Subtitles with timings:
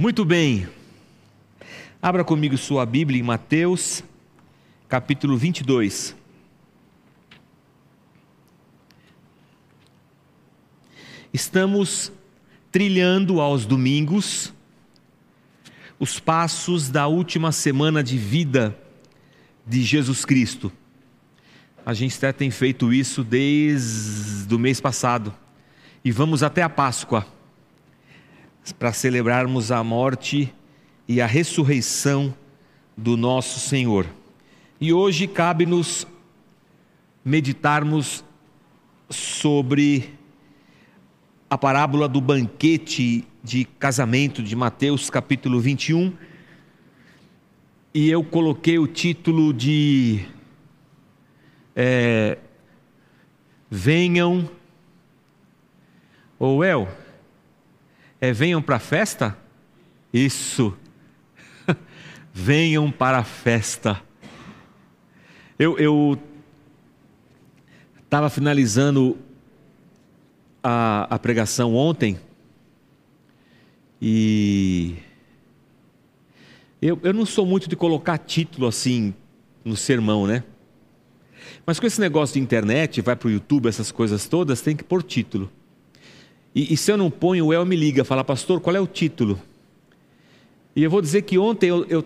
[0.00, 0.68] Muito bem.
[2.00, 4.04] Abra comigo sua Bíblia em Mateus,
[4.88, 6.14] capítulo 22.
[11.32, 12.12] Estamos
[12.70, 14.54] trilhando aos domingos
[15.98, 18.78] os passos da última semana de vida
[19.66, 20.70] de Jesus Cristo.
[21.84, 25.34] A gente até tem feito isso desde o mês passado.
[26.04, 27.26] E vamos até a Páscoa
[28.72, 30.52] para celebrarmos a morte
[31.06, 32.34] e a ressurreição
[32.96, 34.06] do nosso Senhor.
[34.80, 36.06] E hoje cabe-nos
[37.24, 38.24] meditarmos
[39.10, 40.14] sobre
[41.50, 46.12] a parábola do banquete de casamento de Mateus capítulo 21.
[47.94, 50.26] E eu coloquei o título de
[51.74, 52.38] é,
[53.70, 54.48] Venham,
[56.38, 56.88] ou El,
[58.20, 59.36] é venham para a festa?
[60.12, 60.76] Isso.
[62.32, 64.02] venham para a festa.
[65.58, 66.18] Eu
[68.04, 69.18] estava finalizando
[70.62, 72.18] a, a pregação ontem
[74.00, 74.94] e
[76.80, 79.12] eu, eu não sou muito de colocar título assim
[79.64, 80.44] no sermão, né?
[81.66, 84.84] Mas com esse negócio de internet, vai para o YouTube, essas coisas todas, tem que
[84.84, 85.50] pôr título.
[86.54, 88.86] E, e, se eu não ponho, o El me liga, fala, pastor, qual é o
[88.86, 89.40] título?
[90.74, 92.04] E eu vou dizer que ontem eu, eu,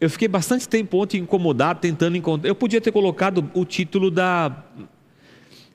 [0.00, 2.48] eu fiquei bastante tempo ontem incomodado, tentando encontrar.
[2.48, 4.64] Eu podia ter colocado o título da,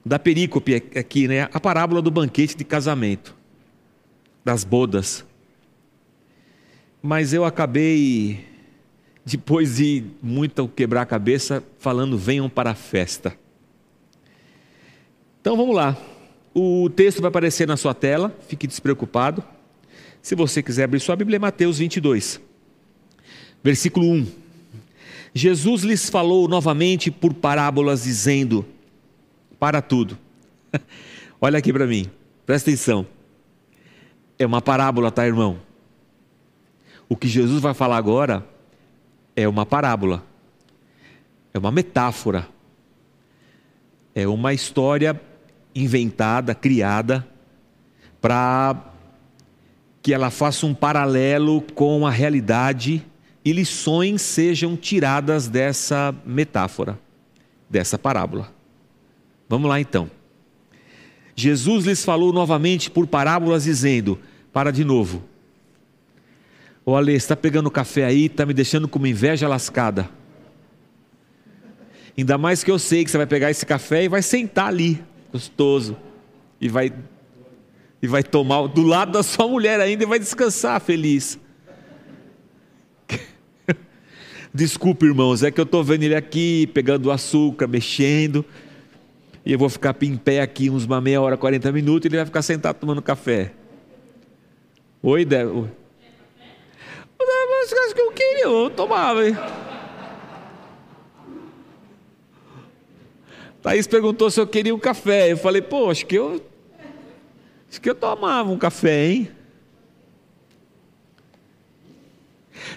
[0.06, 1.48] da perícope aqui, né?
[1.54, 3.36] A parábola do banquete de casamento,
[4.44, 5.26] das bodas.
[7.02, 8.46] Mas eu acabei,
[9.26, 13.36] depois de muito quebrar a cabeça, falando: venham para a festa.
[15.40, 15.98] Então vamos lá.
[16.54, 19.42] O texto vai aparecer na sua tela, fique despreocupado.
[20.22, 22.42] Se você quiser abrir sua Bíblia, é Mateus 22,
[23.64, 24.28] versículo 1.
[25.34, 28.66] Jesus lhes falou novamente por parábolas, dizendo:
[29.58, 30.18] Para tudo.
[31.40, 32.12] Olha aqui para mim,
[32.46, 33.08] presta atenção.
[34.38, 35.58] É uma parábola, tá, irmão?
[37.08, 38.46] O que Jesus vai falar agora
[39.36, 40.26] é uma parábola,
[41.54, 42.48] é uma metáfora,
[44.14, 45.20] é uma história
[45.74, 47.28] inventada, criada,
[48.20, 48.92] para
[50.02, 53.06] que ela faça um paralelo com a realidade
[53.44, 57.00] e lições sejam tiradas dessa metáfora,
[57.70, 58.52] dessa parábola.
[59.48, 60.10] Vamos lá então.
[61.36, 64.20] Jesus lhes falou novamente por parábolas, dizendo:
[64.52, 65.24] Para de novo.
[66.86, 70.10] Ô Ale, está pegando café aí, está me deixando com uma inveja lascada.
[72.18, 75.02] Ainda mais que eu sei que você vai pegar esse café e vai sentar ali
[75.32, 75.98] gostoso,
[76.60, 76.94] e vai
[78.02, 81.40] e vai tomar do lado da sua mulher ainda e vai descansar feliz.
[84.54, 88.44] Desculpe, irmãos, é que eu estou vendo ele aqui pegando açúcar, mexendo,
[89.46, 92.18] e eu vou ficar em pé aqui uns uma meia hora, 40 minutos, e ele
[92.18, 93.52] vai ficar sentado tomando café.
[95.04, 95.82] Oi, Débora.
[97.92, 99.36] Acho que eu queria, eu tomava, hein?
[103.62, 105.32] Thaís perguntou se eu queria um café.
[105.32, 106.44] Eu falei, pô, acho que eu.
[107.70, 109.32] Acho que eu tomava um café, hein?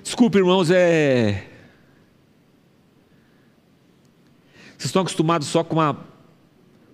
[0.02, 1.46] Desculpe, irmãos, é.
[4.76, 5.96] Vocês estão acostumados só com a,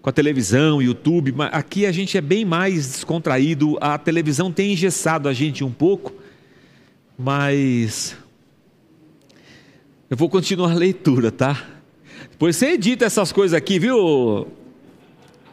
[0.00, 3.76] com a televisão, YouTube, mas aqui a gente é bem mais descontraído.
[3.80, 6.14] A televisão tem engessado a gente um pouco,
[7.18, 8.16] mas.
[10.08, 11.79] Eu vou continuar a leitura, tá?
[12.40, 14.48] Pois você edita essas coisas aqui, viu?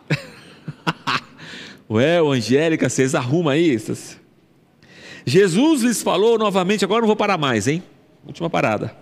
[1.90, 3.78] Ué, Angélica, vocês arrumam aí.
[5.26, 7.84] Jesus lhes falou novamente, agora não vou parar mais, hein?
[8.26, 8.96] Última parada.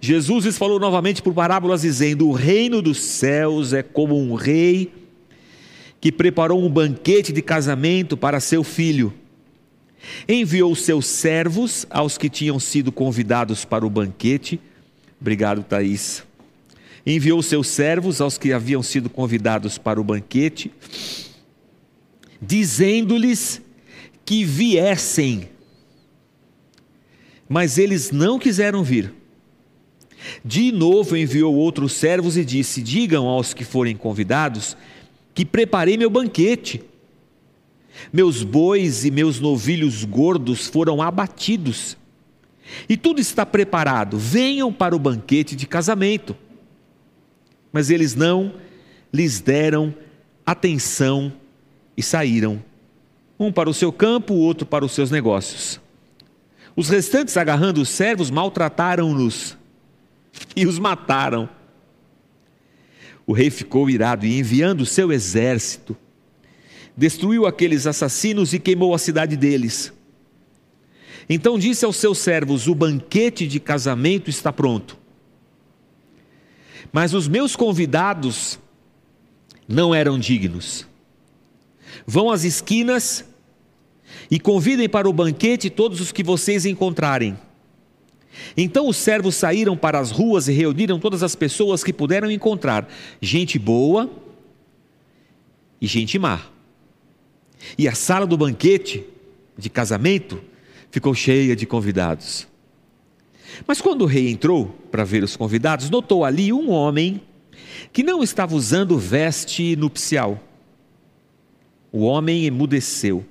[0.00, 4.92] Jesus lhes falou novamente por parábolas, dizendo: O reino dos céus é como um rei
[6.00, 9.14] que preparou um banquete de casamento para seu filho.
[10.28, 14.58] Enviou seus servos aos que tinham sido convidados para o banquete.
[15.20, 16.25] Obrigado, Thaís
[17.06, 20.72] enviou seus servos aos que haviam sido convidados para o banquete,
[22.42, 23.62] dizendo-lhes
[24.24, 25.48] que viessem.
[27.48, 29.14] Mas eles não quiseram vir.
[30.44, 34.76] De novo enviou outros servos e disse: Digam aos que forem convidados
[35.32, 36.82] que preparei meu banquete.
[38.12, 41.96] Meus bois e meus novilhos gordos foram abatidos.
[42.88, 44.18] E tudo está preparado.
[44.18, 46.36] Venham para o banquete de casamento
[47.76, 48.54] mas eles não
[49.12, 49.94] lhes deram
[50.46, 51.30] atenção
[51.94, 52.64] e saíram,
[53.38, 55.78] um para o seu campo, o outro para os seus negócios.
[56.74, 59.58] Os restantes, agarrando os servos, maltrataram-nos
[60.56, 61.50] e os mataram.
[63.26, 65.94] O rei ficou irado e, enviando o seu exército,
[66.96, 69.92] destruiu aqueles assassinos e queimou a cidade deles.
[71.28, 75.04] Então disse aos seus servos: O banquete de casamento está pronto.
[76.96, 78.58] Mas os meus convidados
[79.68, 80.86] não eram dignos.
[82.06, 83.22] Vão às esquinas
[84.30, 87.38] e convidem para o banquete todos os que vocês encontrarem.
[88.56, 92.88] Então os servos saíram para as ruas e reuniram todas as pessoas que puderam encontrar,
[93.20, 94.10] gente boa
[95.78, 96.46] e gente má.
[97.76, 99.04] E a sala do banquete
[99.54, 100.40] de casamento
[100.90, 102.48] ficou cheia de convidados.
[103.66, 107.22] Mas quando o rei entrou para ver os convidados, notou ali um homem
[107.92, 110.42] que não estava usando veste nupcial.
[111.92, 113.24] O homem emudeceu,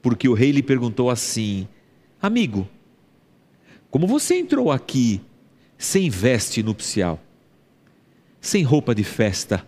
[0.00, 1.68] porque o rei lhe perguntou assim:
[2.20, 2.66] Amigo,
[3.90, 5.20] como você entrou aqui
[5.76, 7.20] sem veste nupcial,
[8.40, 9.66] sem roupa de festa?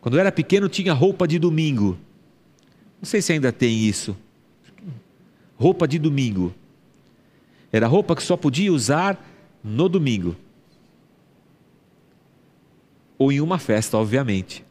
[0.00, 1.98] Quando era pequeno tinha roupa de domingo.
[3.00, 4.16] Não sei se ainda tem isso.
[5.56, 6.54] Roupa de domingo.
[7.76, 9.22] Era roupa que só podia usar
[9.62, 10.34] no domingo.
[13.18, 14.64] Ou em uma festa, obviamente.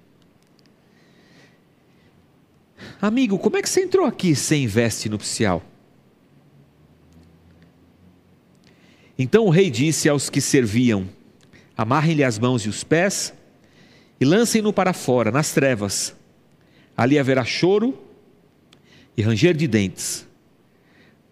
[3.02, 5.62] Amigo, como é que você entrou aqui sem veste nupcial?
[9.18, 11.08] Então o rei disse aos que serviam:
[11.78, 13.34] Amarrem-lhe as mãos e os pés
[14.20, 16.16] e lancem-no para fora, nas trevas.
[16.96, 17.98] Ali haverá choro
[19.16, 20.26] e ranger de dentes,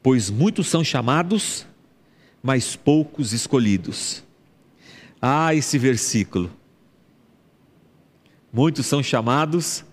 [0.04, 1.66] pois muitos são chamados,
[2.44, 4.22] mas poucos escolhidos.
[5.22, 6.52] Ah, esse versículo.
[8.52, 9.86] Muitos são chamados,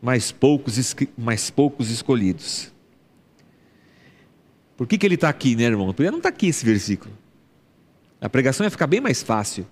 [0.00, 2.72] mas poucos, mas poucos escolhidos.
[4.78, 5.92] Por que, que ele está aqui, né, irmão?
[5.92, 7.12] Porque não está aqui esse versículo.
[8.18, 9.66] A pregação ia ficar bem mais fácil.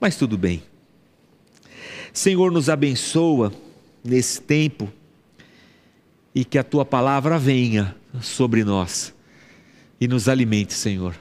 [0.00, 0.62] Mas tudo bem.
[2.12, 3.52] Senhor, nos abençoa
[4.02, 4.92] nesse tempo
[6.34, 9.14] e que a tua palavra venha sobre nós
[10.00, 11.14] e nos alimente, Senhor.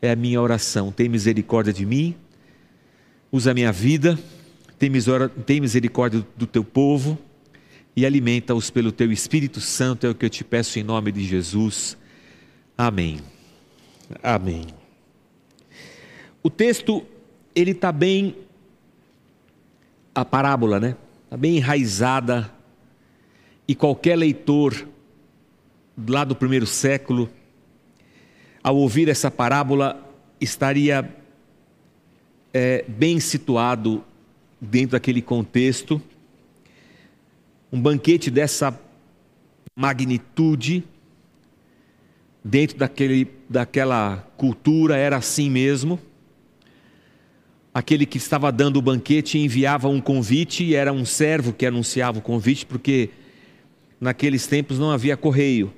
[0.00, 0.90] É a minha oração.
[0.90, 2.14] Tem misericórdia de mim,
[3.30, 4.18] usa a minha vida,
[5.44, 7.18] tem misericórdia do teu povo
[7.94, 11.22] e alimenta-os pelo teu Espírito Santo, é o que eu te peço em nome de
[11.24, 11.98] Jesus.
[12.78, 13.20] Amém.
[14.22, 14.66] Amém.
[16.42, 17.04] O texto,
[17.54, 18.36] ele está bem,
[20.14, 20.96] a parábola, né?
[21.24, 22.50] Está bem enraizada
[23.70, 24.88] e qualquer leitor
[26.08, 27.30] lá do primeiro século,
[28.64, 31.08] ao ouvir essa parábola, estaria
[32.52, 34.02] é, bem situado
[34.60, 36.02] dentro daquele contexto.
[37.72, 38.76] Um banquete dessa
[39.76, 40.82] magnitude,
[42.42, 45.96] dentro daquele, daquela cultura, era assim mesmo.
[47.72, 52.18] Aquele que estava dando o banquete enviava um convite e era um servo que anunciava
[52.18, 53.10] o convite, porque
[54.00, 55.72] naqueles tempos não havia correio.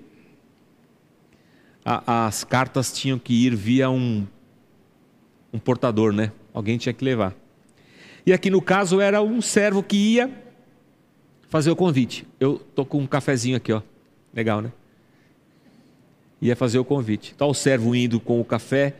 [1.84, 4.26] A, as cartas tinham que ir via um,
[5.52, 6.30] um portador, né?
[6.54, 7.34] Alguém tinha que levar.
[8.24, 10.30] E aqui no caso era um servo que ia
[11.48, 12.26] fazer o convite.
[12.38, 13.82] Eu tô com um cafezinho aqui, ó.
[14.32, 14.72] Legal, né?
[16.40, 17.34] Ia fazer o convite.
[17.34, 18.94] Tá o servo indo com o café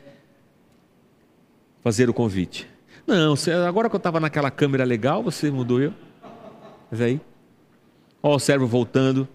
[1.83, 2.69] fazer o convite.
[3.07, 3.35] Não,
[3.67, 5.93] agora que eu estava naquela câmera legal, você mudou eu.
[6.91, 7.21] Mas aí.
[8.23, 9.29] Ó, o servo voltando.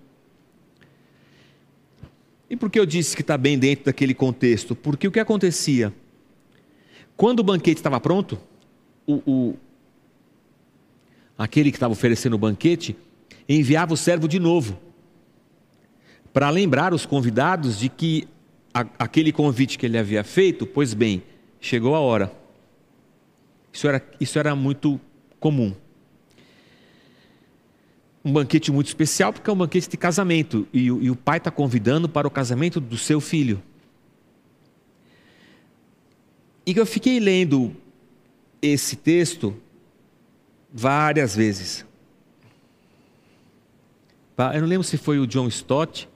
[2.49, 4.75] E por que eu disse que está bem dentro daquele contexto?
[4.75, 5.93] Porque o que acontecia?
[7.17, 8.39] Quando o banquete estava pronto,
[9.05, 9.57] o, o
[11.37, 12.95] aquele que estava oferecendo o banquete
[13.49, 14.79] enviava o servo de novo
[16.31, 18.27] para lembrar os convidados de que
[18.73, 21.23] a, aquele convite que ele havia feito, pois bem,
[21.59, 22.31] chegou a hora.
[23.73, 24.99] Isso era, isso era muito
[25.39, 25.73] comum
[28.27, 31.49] um banquete muito especial, porque é um banquete de casamento, e, e o pai está
[31.49, 33.63] convidando para o casamento do seu filho.
[36.65, 37.73] E eu fiquei lendo
[38.61, 39.55] esse texto
[40.71, 41.85] várias vezes.
[44.53, 46.09] Eu não lembro se foi o John Stott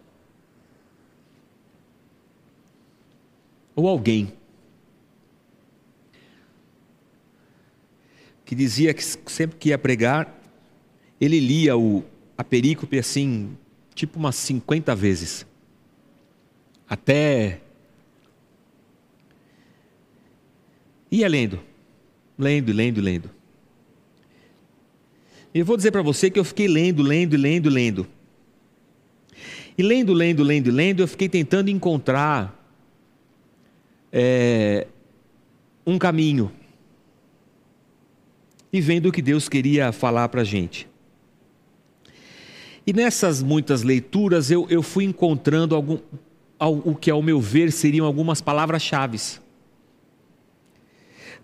[3.74, 4.34] ou alguém
[8.44, 10.41] que dizia que sempre que ia pregar
[11.22, 12.04] ele lia o,
[12.36, 13.56] a perícope assim,
[13.94, 15.46] tipo umas 50 vezes.
[16.90, 17.62] Até.
[21.12, 21.60] Ia lendo,
[22.38, 23.30] lendo, lendo, lendo.
[25.54, 28.08] E eu vou dizer para você que eu fiquei lendo, lendo, lendo, lendo.
[29.78, 32.58] E lendo, lendo, lendo, lendo, eu fiquei tentando encontrar
[34.12, 34.88] é,
[35.86, 36.52] um caminho
[38.74, 40.91] e vendo o que Deus queria falar para a gente.
[42.86, 46.00] E nessas muitas leituras eu, eu fui encontrando algum,
[46.60, 49.20] o que, ao meu ver, seriam algumas palavras-chave.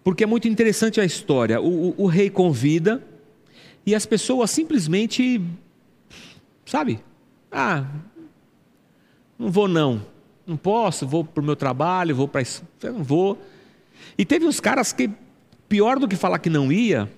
[0.03, 1.59] Porque é muito interessante a história.
[1.59, 3.03] O, o, o, rei convida
[3.85, 5.41] e as pessoas simplesmente,
[6.65, 6.99] sabe?
[7.51, 7.85] Ah,
[9.37, 10.01] não vou não,
[10.45, 13.37] não posso, vou para o meu trabalho, vou para isso, não vou.
[14.17, 15.09] E teve uns caras que,
[15.67, 17.11] pior do que falar que não ia,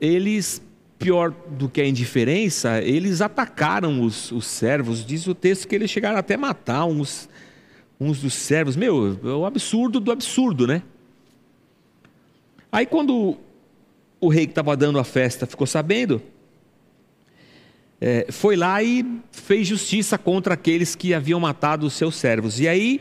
[0.00, 0.62] eles
[0.98, 5.04] pior do que a indiferença, eles atacaram os, os servos.
[5.04, 7.28] Diz o texto que eles chegaram até a matar uns,
[8.00, 8.74] uns dos servos.
[8.74, 10.82] Meu, é o absurdo do absurdo, né?
[12.70, 13.36] Aí quando
[14.20, 16.20] o rei que estava dando a festa ficou sabendo,
[18.00, 22.60] é, foi lá e fez justiça contra aqueles que haviam matado os seus servos.
[22.60, 23.00] E aí,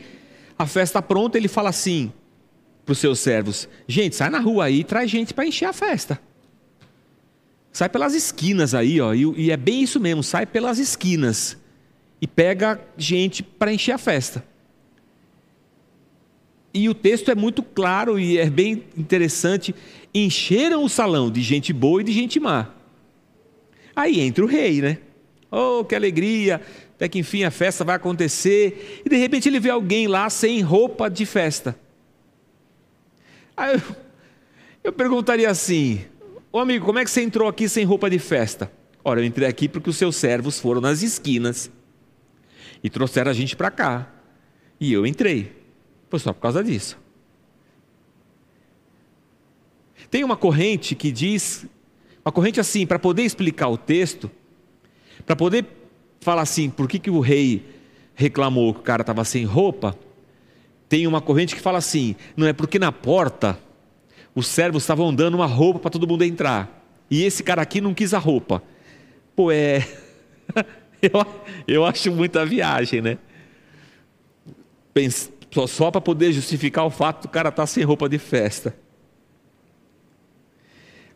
[0.57, 2.11] a festa pronta, ele fala assim
[2.85, 5.73] para os seus servos: Gente, sai na rua aí e traz gente para encher a
[5.73, 6.19] festa.
[7.71, 11.57] Sai pelas esquinas aí, ó, e, e é bem isso mesmo, sai pelas esquinas
[12.21, 14.43] e pega gente para encher a festa.
[16.73, 19.73] E o texto é muito claro e é bem interessante.
[20.13, 22.69] Encheram o salão de gente boa e de gente má.
[23.95, 24.99] Aí entra o rei, né?
[25.49, 26.61] Oh, que alegria!
[26.95, 29.01] Até que enfim a festa vai acontecer.
[29.03, 31.75] E de repente ele vê alguém lá sem roupa de festa.
[33.55, 33.81] Aí eu,
[34.83, 36.05] eu perguntaria assim:
[36.51, 38.71] Ô amigo, como é que você entrou aqui sem roupa de festa?
[39.03, 41.69] Ora, eu entrei aqui porque os seus servos foram nas esquinas
[42.83, 44.11] e trouxeram a gente para cá.
[44.79, 45.51] E eu entrei.
[46.09, 46.97] Foi só por causa disso.
[50.09, 51.65] Tem uma corrente que diz,
[52.23, 54.31] uma corrente assim, para poder explicar o texto,
[55.25, 55.65] para poder
[56.21, 57.65] falar assim, por que, que o rei
[58.15, 59.97] reclamou que o cara estava sem roupa,
[60.87, 63.59] tem uma corrente que fala assim: não é porque na porta
[64.37, 66.69] os servos estavam dando uma roupa para todo mundo entrar.
[67.09, 68.61] E esse cara aqui não quis a roupa.
[69.35, 69.79] Pô, é.
[71.01, 71.25] eu,
[71.67, 73.17] eu acho muita viagem, né?
[75.49, 78.77] só, só para poder justificar o fato do cara estar tá sem roupa de festa.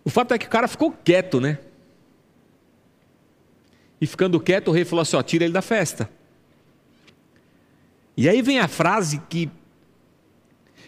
[0.03, 1.59] O fato é que o cara ficou quieto, né?
[4.01, 6.09] E ficando quieto, o rei falou assim: ó, tira ele da festa.
[8.17, 9.47] E aí vem a frase que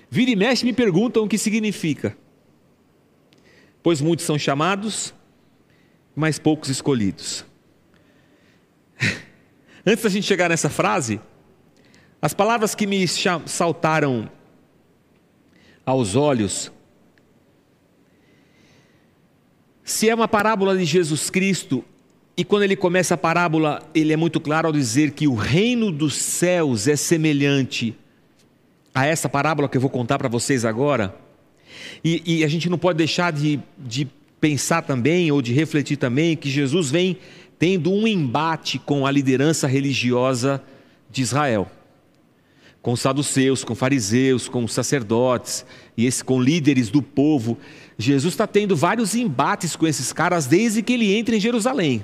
[0.09, 2.22] vira e mexe me perguntam o que significa
[3.83, 5.13] pois muitos são chamados,
[6.15, 7.45] mas poucos escolhidos.
[9.85, 11.19] Antes da gente chegar nessa frase,
[12.21, 13.05] as palavras que me
[13.45, 14.31] saltaram
[15.85, 16.71] aos olhos,
[19.83, 21.83] se é uma parábola de Jesus Cristo,
[22.37, 25.91] e quando ele começa a parábola, ele é muito claro ao dizer que o reino
[25.91, 27.95] dos céus é semelhante
[28.95, 31.22] a essa parábola que eu vou contar para vocês agora.
[32.03, 34.07] E, e a gente não pode deixar de, de
[34.39, 37.17] pensar também, ou de refletir também, que Jesus vem
[37.57, 40.61] tendo um embate com a liderança religiosa
[41.09, 41.71] de Israel.
[42.81, 45.65] Com os saduceus, com fariseus, com sacerdotes,
[45.95, 47.57] e esse, com líderes do povo.
[47.97, 52.03] Jesus está tendo vários embates com esses caras desde que ele entra em Jerusalém.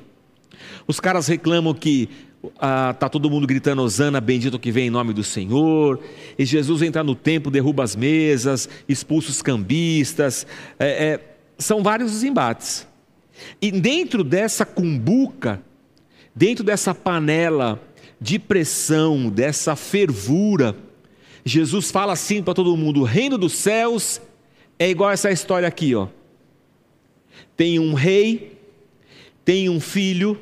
[0.87, 2.09] Os caras reclamam que
[2.57, 5.99] ah, todo mundo gritando Osana, bendito que vem em nome do Senhor.
[6.37, 10.47] E Jesus entra no templo, derruba as mesas, expulsa os cambistas.
[10.77, 11.19] É, é,
[11.57, 12.87] são vários os embates.
[13.61, 15.61] E dentro dessa cumbuca,
[16.33, 17.81] dentro dessa panela
[18.19, 20.75] de pressão, dessa fervura,
[21.43, 24.21] Jesus fala assim para todo mundo: o reino dos céus
[24.77, 26.07] é igual essa história aqui, ó.
[27.55, 28.57] Tem um rei,
[29.43, 30.39] tem um filho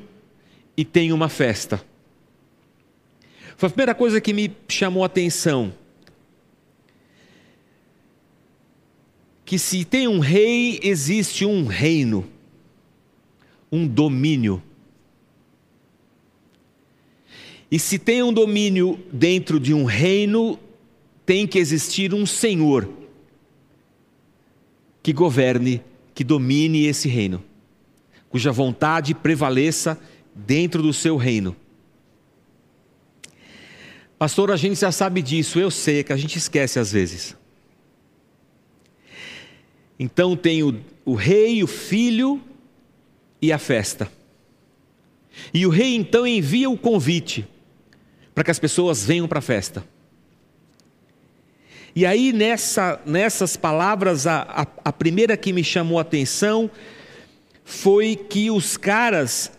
[0.78, 1.84] e tem uma festa.
[3.58, 5.74] Foi a primeira coisa que me chamou a atenção.
[9.44, 12.30] Que se tem um rei, existe um reino,
[13.72, 14.62] um domínio.
[17.72, 20.60] E se tem um domínio dentro de um reino,
[21.26, 22.88] tem que existir um senhor
[25.02, 25.82] que governe,
[26.14, 27.44] que domine esse reino,
[28.30, 30.00] cuja vontade prevaleça
[30.38, 31.56] dentro do seu reino.
[34.20, 37.36] Pastor, a gente já sabe disso, eu sei, que a gente esquece às vezes.
[40.00, 42.42] Então tem o, o rei, o filho
[43.42, 44.12] e a festa.
[45.54, 47.48] E o rei então envia o convite
[48.34, 49.84] para que as pessoas venham para a festa.
[51.96, 56.70] E aí nessa, nessas palavras, a, a, a primeira que me chamou a atenção
[57.64, 59.52] foi que os caras,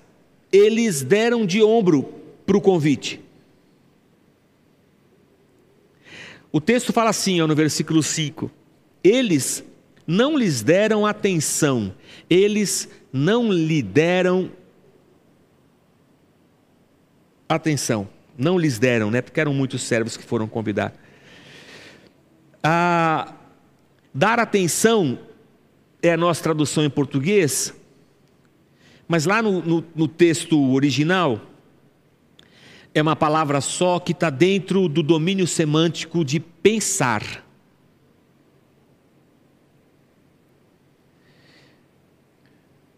[0.52, 2.14] eles deram de ombro
[2.46, 3.20] para o convite.
[6.50, 8.50] O texto fala assim, ó, no versículo 5:
[9.04, 9.62] Eles
[10.06, 11.94] não lhes deram atenção,
[12.30, 14.50] eles não lhe deram
[17.46, 19.20] atenção, não lhes deram, né?
[19.20, 20.94] Porque eram muitos servos que foram convidar.
[24.14, 25.18] Dar atenção
[26.02, 27.74] é a nossa tradução em português,
[29.08, 31.40] mas lá no, no, no texto original
[32.94, 37.44] é uma palavra só que está dentro do domínio semântico de pensar.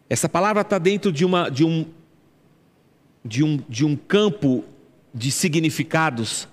[0.08, 1.86] Essa palavra está dentro de, uma, de, um,
[3.24, 4.64] de, um, de um campo
[5.14, 6.48] de significados,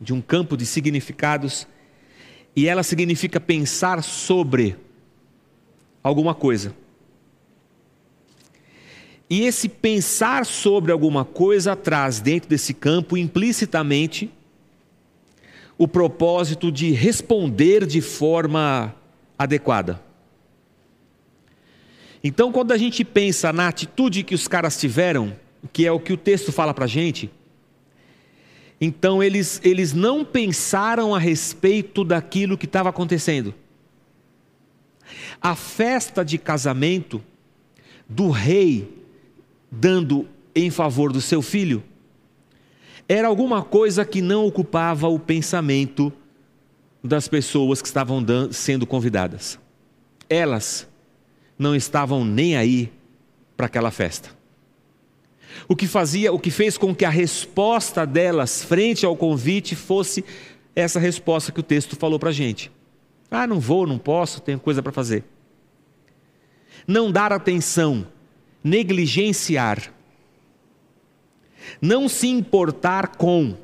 [0.00, 1.66] de um campo de significados,
[2.54, 4.76] e ela significa pensar sobre
[6.02, 6.74] alguma coisa.
[9.30, 14.28] E esse pensar sobre alguma coisa traz dentro desse campo implicitamente
[15.78, 18.92] o propósito de responder de forma
[19.38, 20.02] adequada.
[22.24, 25.34] Então, quando a gente pensa na atitude que os caras tiveram,
[25.72, 27.30] que é o que o texto fala para a gente,
[28.80, 33.54] então eles, eles não pensaram a respeito daquilo que estava acontecendo.
[35.40, 37.22] A festa de casamento
[38.08, 38.99] do rei
[39.70, 41.82] dando em favor do seu filho
[43.12, 46.12] era alguma coisa que não ocupava o pensamento
[47.02, 49.58] das pessoas que estavam sendo convidadas.
[50.28, 50.86] Elas
[51.58, 52.92] não estavam nem aí
[53.56, 54.30] para aquela festa.
[55.66, 60.24] O que fazia, o que fez com que a resposta delas frente ao convite fosse
[60.76, 62.70] essa resposta que o texto falou para a gente.
[63.28, 65.24] Ah, não vou, não posso, tenho coisa para fazer.
[66.86, 68.06] Não dar atenção,
[68.62, 69.92] negligenciar,
[71.80, 73.54] não se importar com,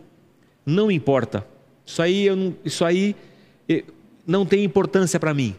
[0.64, 1.46] não importa.
[1.84, 3.14] Isso aí, não, isso aí
[4.26, 5.54] não tem importância para mim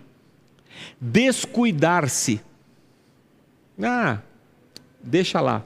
[1.00, 2.42] descuidar-se.
[3.82, 4.20] Ah,
[5.02, 5.66] deixa lá.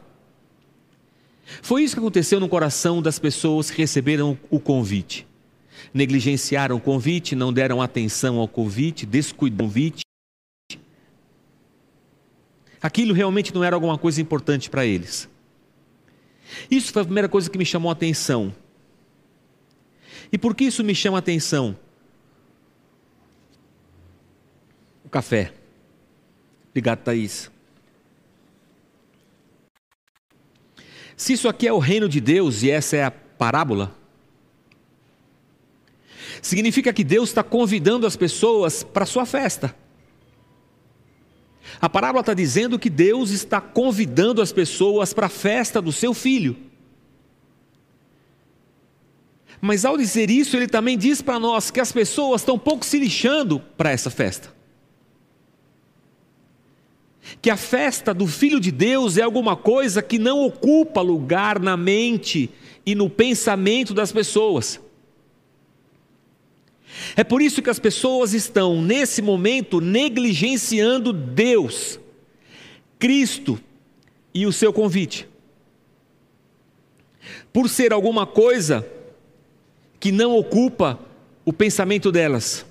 [1.62, 5.28] Foi isso que aconteceu no coração das pessoas que receberam o convite.
[5.94, 10.04] Negligenciaram o convite, não deram atenção ao convite, descuidaram o convite.
[12.82, 15.30] Aquilo realmente não era alguma coisa importante para eles.
[16.70, 18.54] Isso foi a primeira coisa que me chamou a atenção.
[20.32, 21.78] E por que isso me chama a atenção?
[25.12, 25.54] café.
[26.70, 27.52] Obrigado, Thaís.
[31.18, 33.94] Se isso aqui é o reino de Deus e essa é a parábola,
[36.42, 39.76] significa que Deus está convidando as pessoas para a sua festa.
[41.80, 46.14] A parábola está dizendo que Deus está convidando as pessoas para a festa do seu
[46.14, 46.58] filho.
[49.60, 52.98] Mas ao dizer isso, ele também diz para nós que as pessoas estão pouco se
[52.98, 54.62] lixando para essa festa
[57.42, 61.78] que a festa do Filho de Deus é alguma coisa que não ocupa lugar na
[61.78, 62.50] mente
[62.86, 64.80] e no pensamento das pessoas.
[67.16, 72.00] É por isso que as pessoas estão, nesse momento, negligenciando Deus,
[73.00, 73.60] Cristo
[74.34, 75.28] e o seu convite.
[77.52, 78.88] Por ser alguma coisa
[80.00, 81.00] que não ocupa
[81.46, 82.66] o pensamento delas.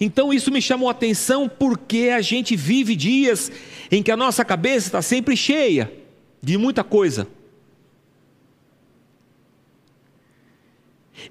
[0.00, 3.50] Então isso me chamou a atenção porque a gente vive dias
[3.90, 5.92] em que a nossa cabeça está sempre cheia
[6.42, 7.28] de muita coisa.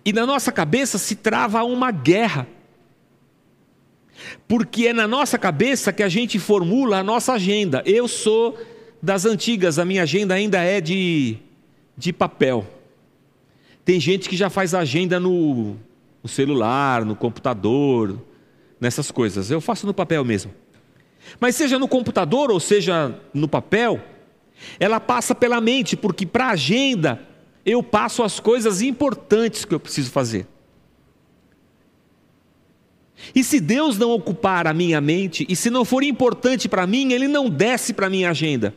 [0.04, 2.48] E na nossa cabeça se trava uma guerra.
[4.48, 7.84] Porque é na nossa cabeça que a gente formula a nossa agenda.
[7.86, 8.58] Eu sou
[9.02, 11.38] das antigas, a minha agenda ainda é de,
[11.98, 12.66] de papel.
[13.84, 15.76] Tem gente que já faz agenda no,
[16.22, 18.18] no celular, no computador,
[18.80, 19.52] nessas coisas.
[19.52, 20.54] Eu faço no papel mesmo.
[21.40, 24.02] Mas seja no computador ou seja no papel,
[24.80, 27.20] ela passa pela mente, porque para a agenda
[27.66, 30.48] eu passo as coisas importantes que eu preciso fazer.
[33.34, 37.14] E se Deus não ocupar a minha mente, e se não for importante para mim,
[37.14, 38.76] Ele não desce para a minha agenda.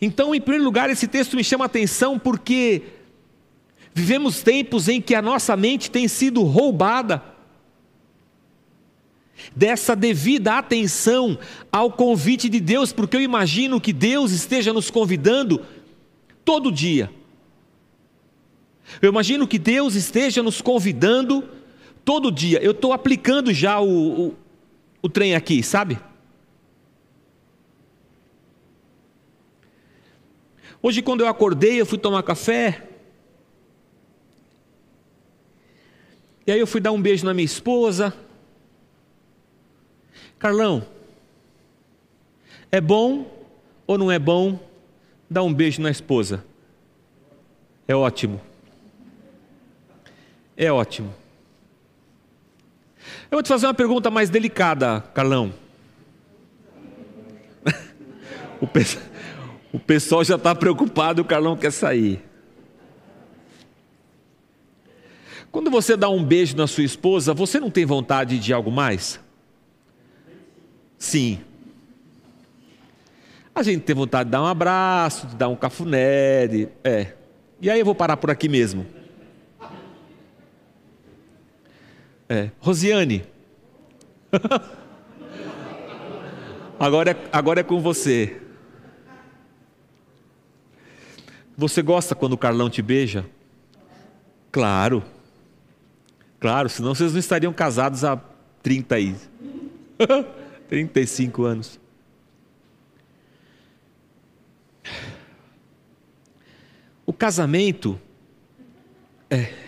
[0.00, 2.82] Então, em primeiro lugar, esse texto me chama a atenção porque
[3.96, 7.22] Vivemos tempos em que a nossa mente tem sido roubada
[9.54, 11.38] dessa devida atenção
[11.70, 15.60] ao convite de Deus, porque eu imagino que Deus esteja nos convidando
[16.44, 17.10] todo dia.
[19.00, 21.44] Eu imagino que Deus esteja nos convidando
[22.04, 22.62] todo dia.
[22.62, 24.34] Eu estou aplicando já o, o,
[25.02, 25.98] o trem aqui, sabe?
[30.80, 32.86] Hoje, quando eu acordei, eu fui tomar café.
[36.46, 38.14] E aí eu fui dar um beijo na minha esposa.
[40.38, 40.86] Carlão,
[42.70, 43.30] é bom
[43.86, 44.58] ou não é bom
[45.30, 46.44] dar um beijo na esposa?
[47.88, 48.40] É ótimo.
[50.56, 51.14] É ótimo.
[53.30, 55.52] Eu vou te fazer uma pergunta mais delicada, Carlão.
[58.58, 58.80] O, pe...
[59.70, 62.22] o pessoal já está preocupado, o Carlão quer sair.
[65.52, 69.20] Quando você dá um beijo na sua esposa, você não tem vontade de algo mais?
[70.98, 71.40] Sim.
[73.54, 76.68] A gente tem vontade de dar um abraço, de dar um cafuné, de...
[76.84, 77.14] é.
[77.60, 78.86] E aí eu vou parar por aqui mesmo.
[82.28, 82.50] É.
[82.60, 83.24] Rosiane.
[86.78, 88.40] agora, é, agora é com você.
[91.56, 93.24] Você gosta quando o Carlão te beija?
[94.52, 95.02] Claro.
[96.38, 98.20] Claro, senão vocês não estariam casados há
[98.62, 99.16] 30 e
[100.68, 101.80] 35 anos.
[107.04, 108.00] O casamento
[109.30, 109.66] é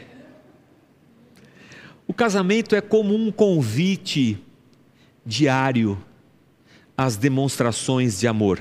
[2.09, 4.43] O casamento é como um convite
[5.27, 6.03] diário
[6.97, 8.59] às demonstrações de amor.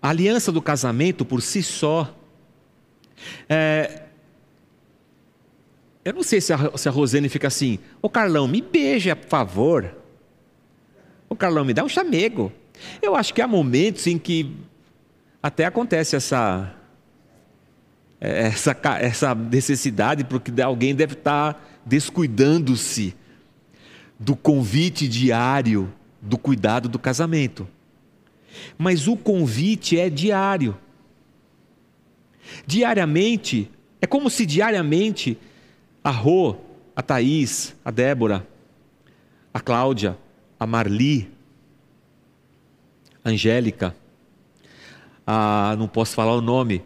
[0.00, 2.16] A aliança do casamento por si só.
[3.48, 4.04] É,
[6.08, 9.28] eu não sei se a, se a Rosane fica assim, ô Carlão, me beija, por
[9.28, 9.94] favor.
[11.28, 12.50] Ô Carlão, me dá um chamego.
[13.02, 14.56] Eu acho que há momentos em que
[15.42, 16.74] até acontece essa,
[18.18, 23.14] essa, essa necessidade, porque alguém deve estar descuidando-se
[24.18, 25.92] do convite diário
[26.22, 27.68] do cuidado do casamento.
[28.78, 30.74] Mas o convite é diário.
[32.66, 35.36] Diariamente, é como se diariamente
[36.02, 36.56] a Rô,
[36.94, 38.46] a Thaís, a Débora,
[39.52, 40.16] a Cláudia,
[40.58, 41.30] a Marli,
[43.24, 43.94] a Angélica,
[45.26, 46.82] a, não posso falar o nome,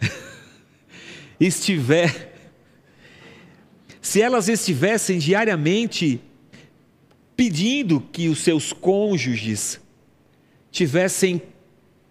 [1.38, 2.34] estiver,
[4.00, 6.20] se elas estivessem diariamente
[7.36, 9.80] pedindo que os seus cônjuges
[10.70, 11.42] tivessem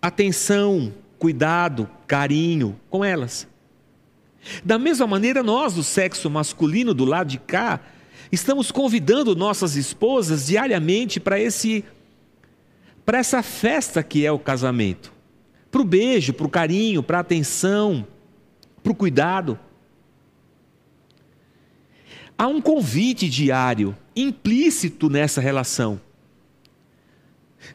[0.01, 3.47] atenção, cuidado, carinho com elas.
[4.63, 7.79] Da mesma maneira, nós, do sexo masculino do lado de cá,
[8.31, 11.83] estamos convidando nossas esposas diariamente para esse
[13.05, 15.11] para essa festa que é o casamento.
[15.71, 18.05] Para o beijo, para o carinho, para a atenção,
[18.83, 19.57] para o cuidado.
[22.37, 25.99] Há um convite diário implícito nessa relação.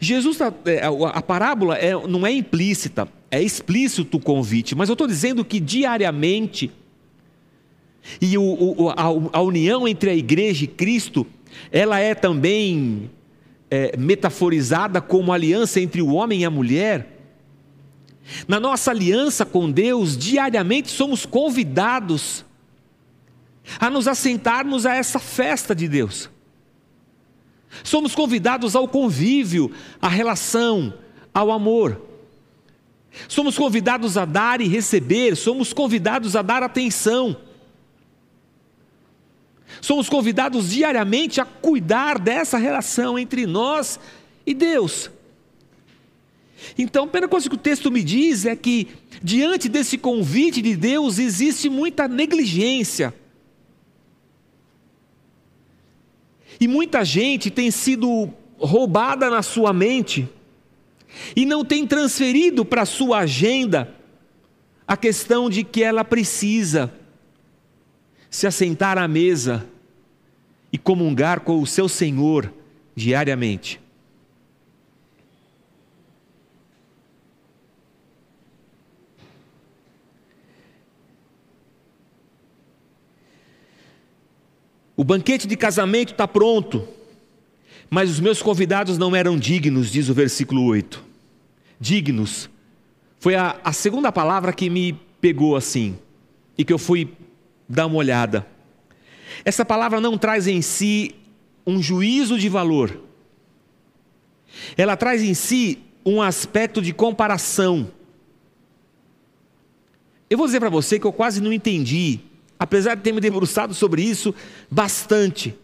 [0.00, 4.92] Jesus, tá, é, a parábola é, não é implícita, é explícito o convite, mas eu
[4.92, 6.70] estou dizendo que diariamente,
[8.20, 11.26] e o, o, a, a, união entre a igreja e Cristo,
[11.72, 13.10] ela é também
[13.68, 17.24] é, metaforizada como aliança entre o homem e a mulher.
[18.46, 22.44] Na nossa aliança com Deus, diariamente somos convidados
[23.80, 26.30] a nos assentarmos a essa festa de Deus.
[27.82, 30.94] Somos convidados ao convívio, à relação,
[31.34, 32.13] ao amor.
[33.29, 37.37] Somos convidados a dar e receber, somos convidados a dar atenção.
[39.81, 43.98] Somos convidados diariamente a cuidar dessa relação entre nós
[44.46, 45.11] e Deus.
[46.79, 48.88] Então, a primeira coisa que o texto me diz é que,
[49.22, 53.12] diante desse convite de Deus, existe muita negligência
[56.61, 60.29] E muita gente tem sido roubada na sua mente
[61.35, 63.94] e não tem transferido para sua agenda
[64.87, 66.92] a questão de que ela precisa
[68.31, 69.66] se assentar à mesa
[70.72, 72.53] e comungar com o seu Senhor
[72.94, 73.81] diariamente.
[84.96, 86.87] O banquete de casamento está pronto,
[87.90, 91.02] mas os meus convidados não eram dignos, diz o versículo 8.
[91.78, 92.48] Dignos.
[93.18, 95.96] Foi a, a segunda palavra que me pegou assim,
[96.56, 97.12] e que eu fui
[97.68, 98.46] dar uma olhada.
[99.44, 101.14] Essa palavra não traz em si
[101.66, 103.00] um juízo de valor,
[104.76, 107.90] ela traz em si um aspecto de comparação.
[110.28, 112.20] Eu vou dizer para você que eu quase não entendi
[112.58, 114.34] apesar de ter me debruçado sobre isso
[114.70, 115.54] bastante.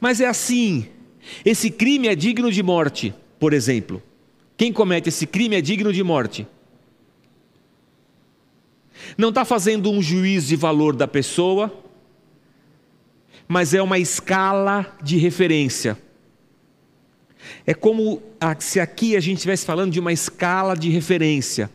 [0.00, 0.86] Mas é assim:
[1.44, 4.02] esse crime é digno de morte, por exemplo,
[4.56, 6.46] quem comete esse crime é digno de morte.
[9.16, 11.72] Não está fazendo um juízo de valor da pessoa,
[13.46, 15.98] mas é uma escala de referência.
[17.66, 18.22] É como
[18.58, 21.70] se aqui a gente estivesse falando de uma escala de referência.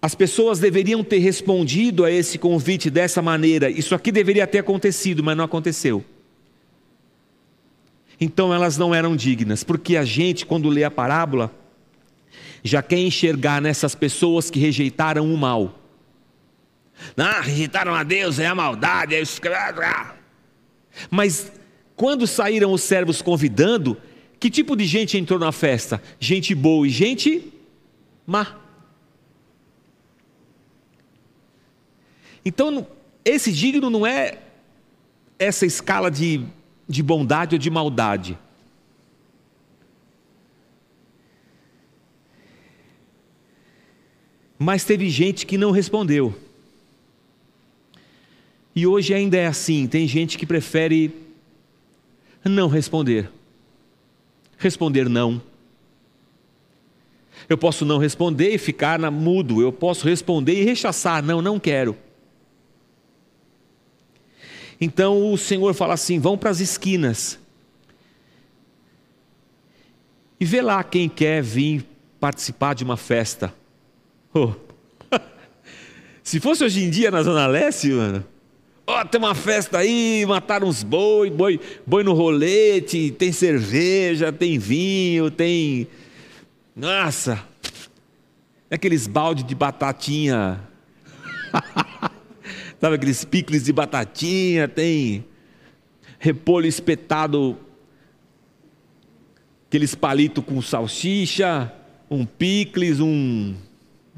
[0.00, 3.70] As pessoas deveriam ter respondido a esse convite dessa maneira.
[3.70, 6.04] Isso aqui deveria ter acontecido, mas não aconteceu.
[8.20, 11.50] Então elas não eram dignas, porque a gente, quando lê a parábola,
[12.62, 15.78] já quer enxergar nessas pessoas que rejeitaram o mal.
[17.16, 19.40] Ah, rejeitaram a Deus, é a maldade, é isso.
[21.10, 21.52] Mas
[21.96, 23.96] quando saíram os servos convidando,
[24.38, 26.02] que tipo de gente entrou na festa?
[26.18, 27.52] Gente boa e gente
[28.26, 28.58] má.
[32.44, 32.86] Então,
[33.24, 34.38] esse digno não é
[35.38, 36.44] essa escala de,
[36.88, 38.38] de bondade ou de maldade.
[44.58, 46.34] Mas teve gente que não respondeu.
[48.74, 51.14] E hoje ainda é assim: tem gente que prefere
[52.44, 53.30] não responder.
[54.58, 55.40] Responder não.
[57.48, 61.60] Eu posso não responder e ficar na mudo, eu posso responder e rechaçar, não, não
[61.60, 61.96] quero.
[64.84, 67.38] Então o Senhor fala assim: vão para as esquinas
[70.38, 71.86] e vê lá quem quer vir
[72.20, 73.54] participar de uma festa.
[74.34, 74.52] Oh.
[76.22, 78.24] Se fosse hoje em dia na Zona Leste, mano,
[78.86, 84.30] Ó, oh, tem uma festa aí, mataram uns boi, boi, boi no rolete, tem cerveja,
[84.30, 85.88] tem vinho, tem.
[86.76, 87.42] Nossa!
[88.70, 90.60] Aqueles balde de batatinha.
[92.84, 95.24] Sabe aqueles picles de batatinha, tem
[96.18, 97.56] repolho espetado,
[99.66, 101.72] aqueles palitos com salsicha,
[102.10, 103.54] um picles, um.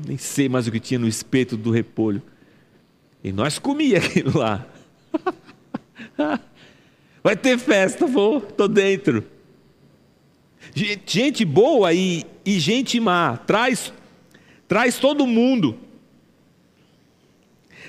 [0.05, 2.21] Nem sei mais o que tinha no espeto do repolho.
[3.23, 4.67] E nós comia aquilo lá.
[7.23, 9.23] Vai ter festa, vou, tô dentro.
[10.75, 13.93] Gente boa e, e gente má, traz,
[14.67, 15.86] traz todo mundo.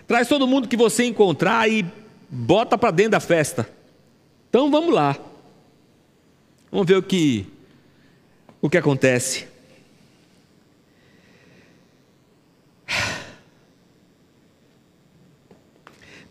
[0.08, 1.86] Traz todo mundo que você encontrar e
[2.30, 3.70] bota para dentro da festa.
[4.50, 5.18] Então vamos lá.
[6.72, 7.46] Vamos ver o que
[8.62, 9.48] o que acontece.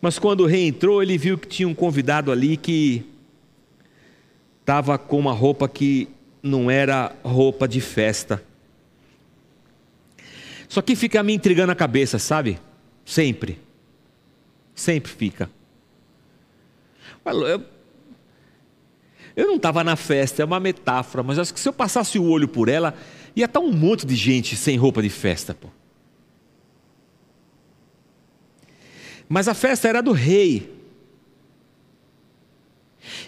[0.00, 3.04] Mas quando reentrou, ele viu que tinha um convidado ali que
[4.60, 6.08] estava com uma roupa que
[6.42, 8.42] não era roupa de festa.
[10.68, 12.58] Só que fica me intrigando a cabeça, sabe?
[13.04, 13.65] Sempre.
[14.76, 15.50] Sempre fica.
[19.34, 22.24] Eu, não estava na festa, é uma metáfora, mas acho que se eu passasse o
[22.24, 22.94] olho por ela,
[23.34, 25.68] ia estar um monte de gente sem roupa de festa, pô.
[29.26, 30.72] Mas a festa era do rei.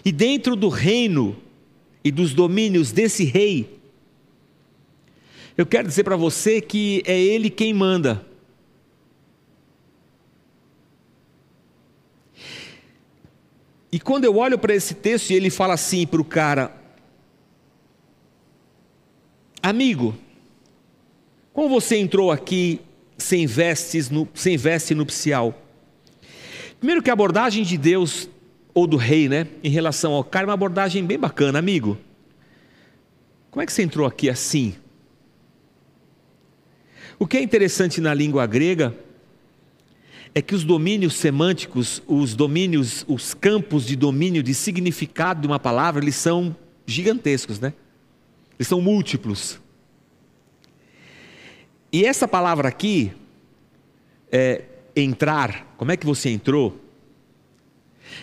[0.05, 1.35] E dentro do reino
[2.03, 3.79] e dos domínios desse rei,
[5.57, 8.28] eu quero dizer para você que é ele quem manda.
[13.91, 16.75] E quando eu olho para esse texto e ele fala assim para o cara:
[19.61, 20.15] Amigo,
[21.51, 22.79] como você entrou aqui
[23.17, 25.59] sem vestes, sem veste nupcial?
[26.77, 28.29] Primeiro que a abordagem de Deus,
[28.73, 31.97] ou do rei, né, em relação ao cara, é uma abordagem bem bacana, amigo.
[33.51, 34.75] Como é que você entrou aqui assim?
[37.17, 38.95] O que é interessante na língua grega
[40.33, 45.59] é que os domínios semânticos, os domínios, os campos de domínio de significado de uma
[45.59, 47.73] palavra, eles são gigantescos, né?
[48.57, 49.59] Eles são múltiplos.
[51.91, 53.11] E essa palavra aqui,
[54.31, 54.63] é,
[54.95, 56.79] entrar, como é que você entrou?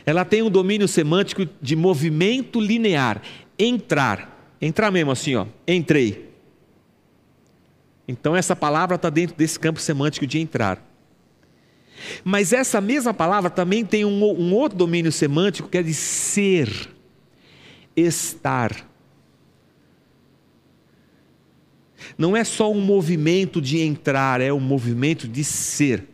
[0.04, 3.22] Ela tem um domínio semântico de movimento linear.
[3.58, 6.30] Entrar, entrar mesmo assim, ó, entrei.
[8.06, 10.84] Então essa palavra está dentro desse campo semântico de entrar.
[12.24, 16.90] Mas essa mesma palavra também tem um, um outro domínio semântico que é de ser,
[17.94, 18.86] estar.
[22.16, 26.06] Não é só um movimento de entrar, é um movimento de ser.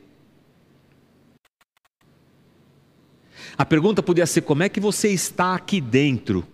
[3.57, 6.47] A pergunta podia ser: como é que você está aqui dentro?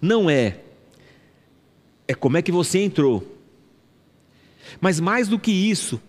[0.00, 0.60] Não é.
[2.06, 3.36] É como é que você entrou.
[4.80, 6.00] Mas mais do que isso,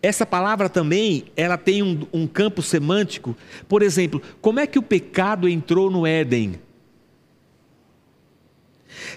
[0.00, 3.36] essa palavra também, ela tem um, um, campo semântico.
[3.68, 6.60] Por exemplo, como é que o pecado entrou no Éden?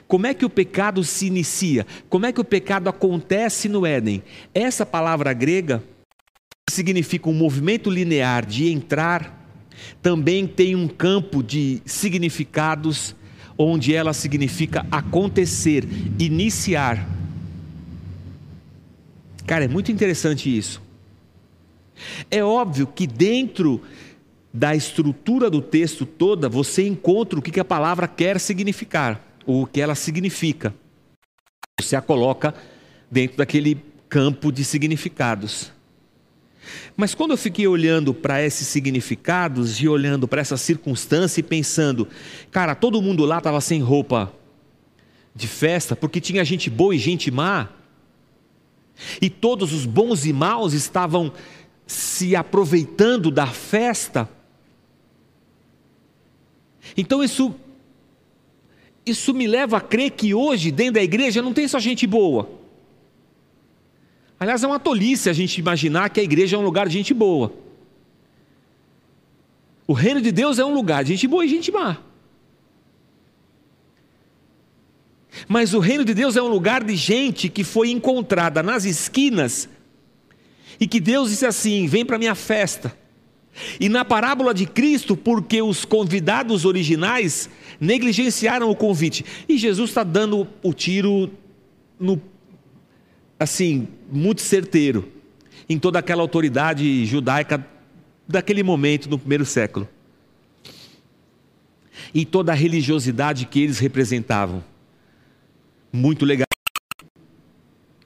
[0.07, 1.85] Como é que o pecado se inicia?
[2.09, 4.23] Como é que o pecado acontece no Éden?
[4.53, 5.83] Essa palavra grega
[6.69, 9.47] significa um movimento linear de entrar,
[10.01, 13.15] também tem um campo de significados
[13.57, 15.87] onde ela significa acontecer,
[16.19, 17.16] iniciar.
[19.47, 20.81] Cara, é muito interessante isso.
[22.29, 23.81] É óbvio que dentro
[24.53, 29.65] da estrutura do texto toda, você encontra o que a palavra quer significar, ou o
[29.65, 30.73] que ela significa.
[31.79, 32.53] Você a coloca
[33.09, 35.71] dentro daquele campo de significados.
[36.97, 42.07] Mas quando eu fiquei olhando para esses significados e olhando para essa circunstância e pensando,
[42.51, 44.33] cara, todo mundo lá estava sem roupa
[45.33, 47.69] de festa porque tinha gente boa e gente má,
[49.21, 51.31] e todos os bons e maus estavam
[51.85, 54.29] se aproveitando da festa.
[56.95, 57.53] Então isso
[59.05, 62.49] isso me leva a crer que hoje dentro da igreja não tem só gente boa.
[64.39, 67.13] Aliás, é uma tolice a gente imaginar que a igreja é um lugar de gente
[67.13, 67.53] boa.
[69.87, 71.97] O reino de Deus é um lugar de gente boa e gente má.
[75.47, 79.67] Mas o reino de Deus é um lugar de gente que foi encontrada nas esquinas
[80.79, 82.95] e que Deus disse assim: vem para minha festa.
[83.79, 89.25] E na parábola de Cristo, porque os convidados originais negligenciaram o convite.
[89.49, 91.31] E Jesus está dando o tiro
[91.99, 92.21] no
[93.39, 95.11] assim, muito certeiro
[95.69, 97.65] em toda aquela autoridade judaica
[98.27, 99.87] daquele momento, no primeiro século.
[102.13, 104.63] E toda a religiosidade que eles representavam.
[105.91, 106.47] Muito legal.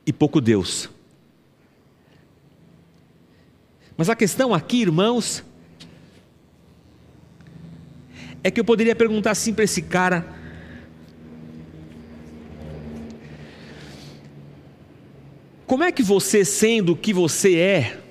[0.06, 0.89] E pouco Deus.
[3.98, 5.44] Mas a questão aqui, irmãos,
[8.44, 10.26] é que eu poderia perguntar assim para esse cara:
[15.72, 18.02] Como é que você, sendo o que você é,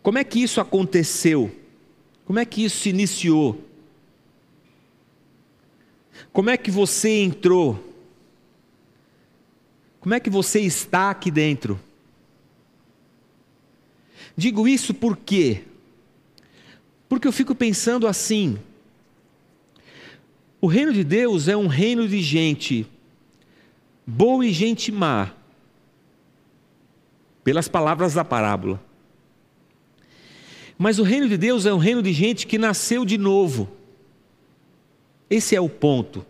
[0.00, 1.50] como é que isso aconteceu?
[2.24, 3.60] Como é que isso se iniciou?
[6.32, 7.82] Como é que você entrou?
[10.00, 11.80] Como é que você está aqui dentro?
[14.36, 15.62] Digo isso por quê?
[17.08, 18.58] Porque eu fico pensando assim,
[20.60, 22.86] o reino de Deus é um reino de gente
[24.06, 25.30] boa e gente má,
[27.42, 28.82] pelas palavras da parábola.
[30.76, 33.68] Mas o reino de Deus é um reino de gente que nasceu de novo.
[35.28, 36.24] Esse é o ponto.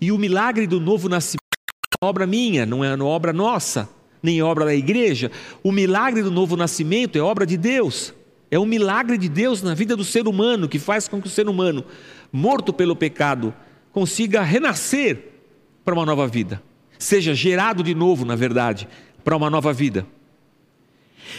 [0.00, 1.40] E o milagre do novo nascimento
[2.00, 3.88] é obra minha, não é obra nossa,
[4.22, 5.30] nem obra da igreja.
[5.62, 8.12] O milagre do novo nascimento é obra de Deus.
[8.50, 11.30] É um milagre de Deus na vida do ser humano que faz com que o
[11.30, 11.84] ser humano,
[12.32, 13.54] morto pelo pecado,
[13.92, 15.30] consiga renascer
[15.84, 16.62] para uma nova vida,
[16.98, 18.88] seja gerado de novo, na verdade,
[19.22, 20.06] para uma nova vida.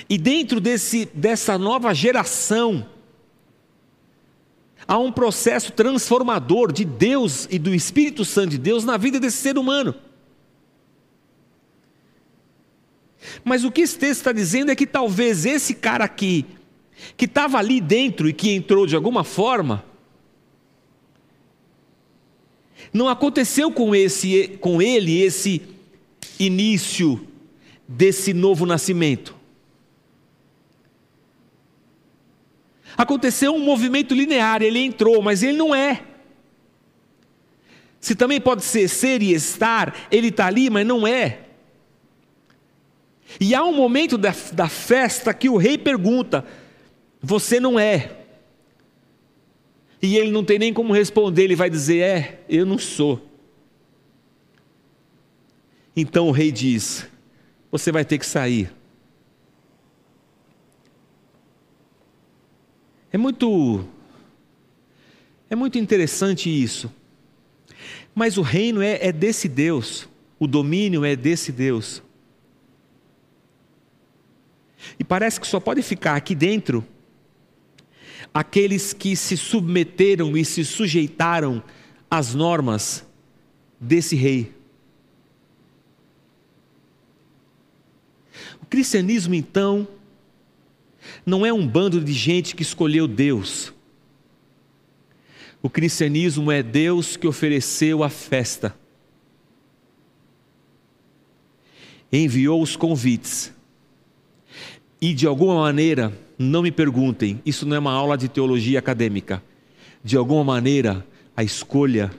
[0.09, 2.85] E dentro desse, dessa nova geração,
[4.87, 9.37] há um processo transformador de Deus e do Espírito Santo de Deus na vida desse
[9.37, 9.95] ser humano.
[13.43, 16.45] Mas o que esse texto está dizendo é que talvez esse cara aqui,
[17.15, 19.83] que estava ali dentro e que entrou de alguma forma,
[22.91, 25.61] não aconteceu com, esse, com ele esse
[26.39, 27.27] início
[27.87, 29.40] desse novo nascimento.
[32.97, 36.01] Aconteceu um movimento linear, ele entrou, mas ele não é.
[37.99, 41.39] Se também pode ser ser e estar, ele está ali, mas não é.
[43.39, 46.45] E há um momento da, da festa que o rei pergunta:
[47.21, 48.17] você não é.
[50.01, 53.21] E ele não tem nem como responder, ele vai dizer: É, eu não sou.
[55.95, 57.07] Então o rei diz:
[57.71, 58.71] Você vai ter que sair.
[63.11, 63.85] É muito
[65.49, 66.91] é muito interessante isso.
[68.15, 70.07] Mas o reino é, é desse Deus,
[70.39, 72.01] o domínio é desse Deus.
[74.97, 76.85] E parece que só pode ficar aqui dentro
[78.33, 81.61] aqueles que se submeteram e se sujeitaram
[82.09, 83.05] às normas
[83.79, 84.53] desse rei.
[88.61, 89.87] O cristianismo, então,
[91.25, 93.73] não é um bando de gente que escolheu Deus.
[95.61, 98.75] O cristianismo é Deus que ofereceu a festa,
[102.11, 103.53] enviou os convites,
[104.99, 106.11] e de alguma maneira
[106.41, 109.43] Não me perguntem, isso não é uma aula de teologia acadêmica.
[110.03, 111.05] De alguma maneira,
[111.37, 112.11] a escolha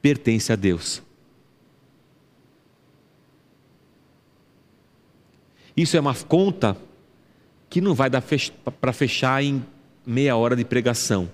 [0.00, 1.02] pertence a Deus.
[5.76, 6.78] Isso é uma conta
[7.72, 8.22] que não vai dar
[8.78, 9.64] para fechar em
[10.04, 11.32] meia hora de pregação.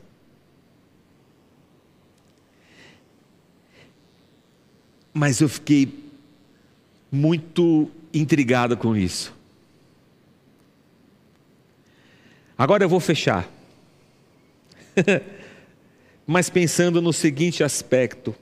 [5.12, 5.93] Mas eu fiquei
[7.11, 9.34] muito intrigado com isso.
[12.57, 13.51] Agora eu vou fechar.
[16.24, 18.32] Mas pensando no seguinte aspecto.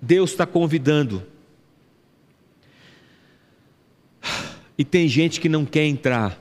[0.00, 1.22] Deus está convidando.
[4.76, 6.40] E tem gente que não quer entrar.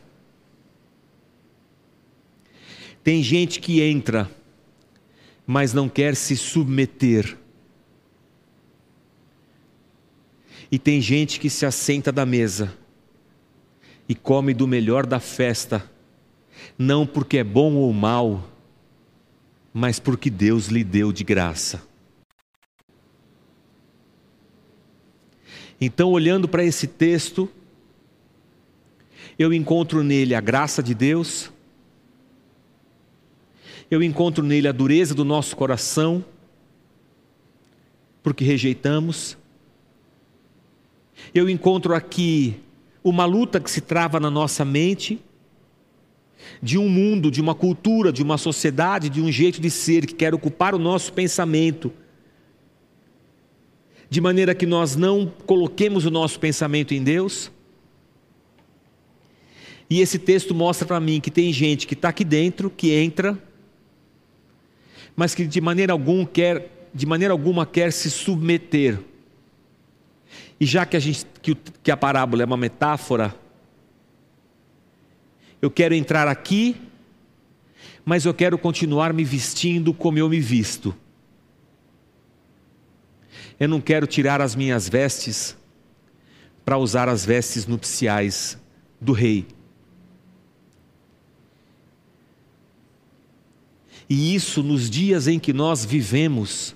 [3.04, 4.30] Tem gente que entra,
[5.46, 7.38] mas não quer se submeter.
[10.70, 12.78] E tem gente que se assenta da mesa
[14.10, 15.90] e come do melhor da festa,
[16.78, 18.50] não porque é bom ou mal,
[19.74, 21.82] mas porque Deus lhe deu de graça.
[25.80, 27.48] Então, olhando para esse texto,
[29.38, 31.52] eu encontro nele a graça de Deus,
[33.90, 36.26] eu encontro nele a dureza do nosso coração,
[38.24, 39.38] porque rejeitamos.
[41.34, 42.60] Eu encontro aqui
[43.04, 45.22] uma luta que se trava na nossa mente,
[46.62, 50.14] de um mundo, de uma cultura, de uma sociedade, de um jeito de ser que
[50.14, 51.92] quer ocupar o nosso pensamento,
[54.10, 57.52] de maneira que nós não coloquemos o nosso pensamento em Deus.
[59.90, 63.38] E esse texto mostra para mim que tem gente que está aqui dentro, que entra,
[65.16, 69.00] mas que de maneira alguma quer, de maneira alguma quer se submeter.
[70.60, 73.36] E já que a, gente, que, que a parábola é uma metáfora,
[75.62, 76.76] eu quero entrar aqui,
[78.06, 80.96] mas eu quero continuar me vestindo como eu me visto.
[83.60, 85.58] Eu não quero tirar as minhas vestes
[86.64, 88.58] para usar as vestes nupciais
[89.00, 89.48] do rei.
[94.10, 96.76] E isso, nos dias em que nós vivemos,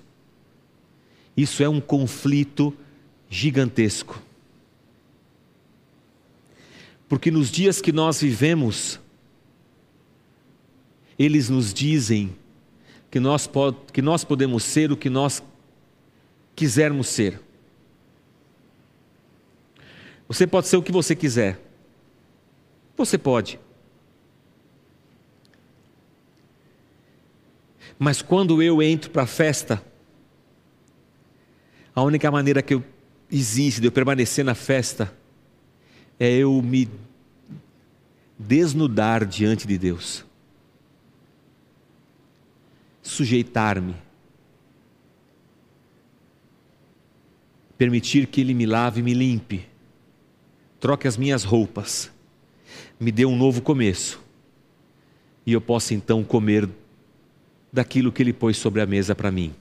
[1.35, 2.75] isso é um conflito
[3.29, 4.21] gigantesco.
[7.07, 8.99] Porque nos dias que nós vivemos,
[11.17, 12.35] eles nos dizem
[13.09, 13.49] que nós,
[13.91, 15.43] que nós podemos ser o que nós
[16.55, 17.39] quisermos ser.
[20.27, 21.59] Você pode ser o que você quiser.
[22.95, 23.59] Você pode.
[27.99, 29.83] Mas quando eu entro para a festa,
[31.93, 32.83] a única maneira que eu
[33.29, 35.13] existe de eu permanecer na festa
[36.19, 36.89] é eu me
[38.37, 40.25] desnudar diante de Deus,
[43.01, 43.95] sujeitar-me,
[47.81, 49.65] permitir que Ele me lave e me limpe,
[50.79, 52.11] troque as minhas roupas,
[52.99, 54.21] me dê um novo começo,
[55.47, 56.69] e eu possa então comer
[57.73, 59.55] daquilo que Ele pôs sobre a mesa para mim.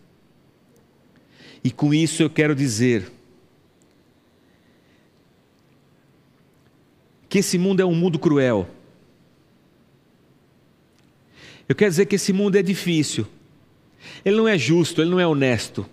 [1.65, 3.11] E com isso eu quero dizer
[7.27, 8.69] que esse mundo é um mundo cruel.
[11.67, 13.27] Eu quero dizer que esse mundo é difícil.
[14.23, 15.89] Ele não é justo, ele não é honesto.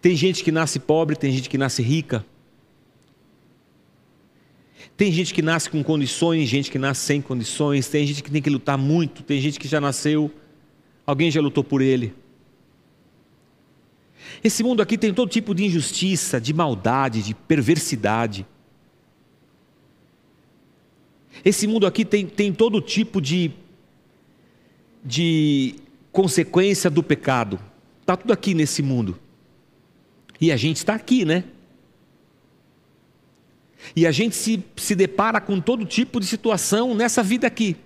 [0.00, 2.24] Tem gente que nasce pobre, tem gente que nasce rica.
[4.96, 8.40] Tem gente que nasce com condições, gente que nasce sem condições, tem gente que tem
[8.40, 10.30] que lutar muito, tem gente que já nasceu,
[11.06, 12.14] alguém já lutou por ele.
[14.42, 18.46] Esse mundo aqui tem todo tipo de injustiça, de maldade, de perversidade.
[21.44, 23.52] Esse mundo aqui tem, tem todo tipo de,
[25.04, 25.74] de
[26.10, 27.60] consequência do pecado.
[28.00, 29.18] Está tudo aqui nesse mundo.
[30.40, 31.44] E a gente está aqui, né?
[33.94, 37.76] E a gente se, se depara com todo tipo de situação nessa vida aqui.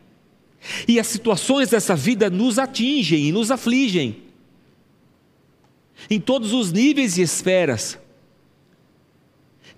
[0.86, 4.22] E as situações dessa vida nos atingem e nos afligem.
[6.09, 7.98] Em todos os níveis e esferas.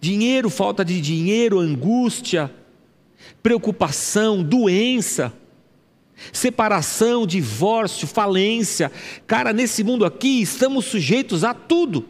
[0.00, 2.52] Dinheiro, falta de dinheiro, angústia,
[3.42, 5.32] preocupação, doença,
[6.32, 8.90] separação, divórcio, falência.
[9.26, 12.08] Cara, nesse mundo aqui estamos sujeitos a tudo.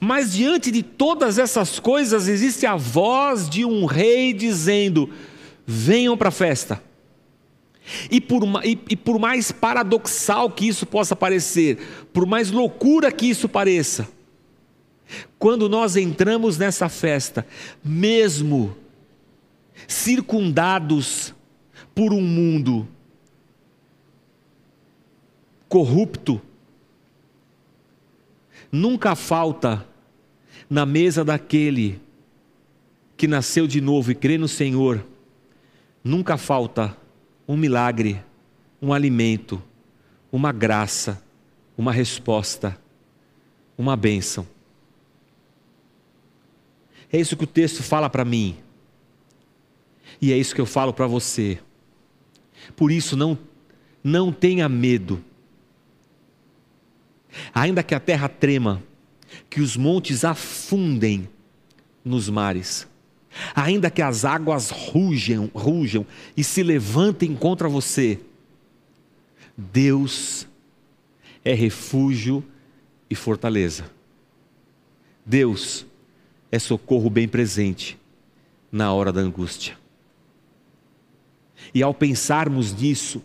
[0.00, 5.10] Mas diante de todas essas coisas existe a voz de um rei dizendo:
[5.66, 6.82] venham para a festa,
[8.10, 11.78] E por, e, e por mais paradoxal que isso possa parecer,
[12.12, 14.08] por mais loucura que isso pareça,
[15.38, 17.46] quando nós entramos nessa festa,
[17.84, 18.76] mesmo
[19.86, 21.34] circundados
[21.94, 22.88] por um mundo
[25.68, 26.40] corrupto,
[28.76, 29.86] nunca falta
[30.68, 32.00] na mesa daquele
[33.16, 35.04] que nasceu de novo e crê no Senhor,
[36.04, 36.96] nunca falta
[37.48, 38.22] um milagre,
[38.80, 39.62] um alimento,
[40.30, 41.22] uma graça,
[41.78, 42.78] uma resposta,
[43.78, 44.46] uma bênção.
[47.10, 48.56] É isso que o texto fala para mim.
[50.20, 51.58] E é isso que eu falo para você.
[52.74, 53.38] Por isso não
[54.04, 55.24] não tenha medo.
[57.54, 58.82] Ainda que a terra trema,
[59.50, 61.28] que os montes afundem
[62.04, 62.86] nos mares,
[63.54, 66.06] ainda que as águas rujam, rujam
[66.36, 68.18] e se levantem contra você,
[69.56, 70.46] Deus
[71.44, 72.44] é refúgio
[73.08, 73.90] e fortaleza.
[75.24, 75.86] Deus
[76.52, 77.98] é socorro bem presente
[78.70, 79.76] na hora da angústia.
[81.74, 83.22] E ao pensarmos nisso,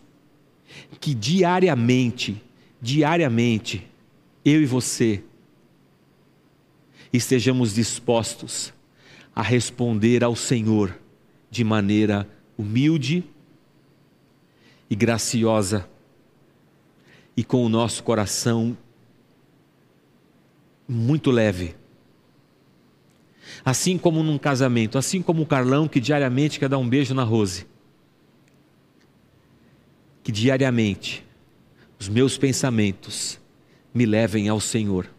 [0.99, 2.41] que diariamente,
[2.81, 3.87] diariamente,
[4.43, 5.23] eu e você,
[7.13, 8.73] estejamos dispostos
[9.35, 10.97] a responder ao Senhor
[11.49, 12.27] de maneira
[12.57, 13.23] humilde
[14.89, 15.89] e graciosa
[17.35, 18.77] e com o nosso coração
[20.87, 21.75] muito leve.
[23.63, 27.23] Assim como num casamento, assim como o Carlão que diariamente quer dar um beijo na
[27.23, 27.65] Rose.
[30.23, 31.25] Que diariamente
[31.99, 33.40] os meus pensamentos
[33.93, 35.09] me levem ao Senhor.